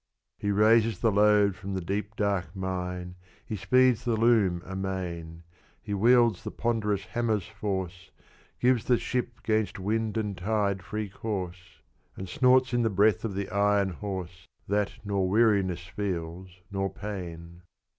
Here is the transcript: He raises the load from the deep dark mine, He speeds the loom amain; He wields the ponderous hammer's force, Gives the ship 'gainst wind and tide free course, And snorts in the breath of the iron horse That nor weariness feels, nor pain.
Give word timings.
He 0.39 0.49
raises 0.49 0.97
the 0.97 1.11
load 1.11 1.55
from 1.55 1.75
the 1.75 1.79
deep 1.81 2.15
dark 2.15 2.55
mine, 2.55 3.13
He 3.45 3.55
speeds 3.55 4.03
the 4.03 4.15
loom 4.15 4.63
amain; 4.65 5.43
He 5.79 5.93
wields 5.93 6.43
the 6.43 6.49
ponderous 6.49 7.05
hammer's 7.05 7.45
force, 7.45 8.09
Gives 8.59 8.85
the 8.85 8.97
ship 8.97 9.43
'gainst 9.43 9.77
wind 9.77 10.17
and 10.17 10.35
tide 10.35 10.81
free 10.81 11.07
course, 11.09 11.81
And 12.15 12.27
snorts 12.27 12.73
in 12.73 12.81
the 12.81 12.89
breath 12.89 13.23
of 13.23 13.35
the 13.35 13.49
iron 13.51 13.89
horse 13.89 14.47
That 14.67 14.91
nor 15.05 15.29
weariness 15.29 15.85
feels, 15.85 16.49
nor 16.71 16.89
pain. 16.89 17.61